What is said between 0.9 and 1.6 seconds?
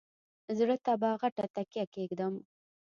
به غټه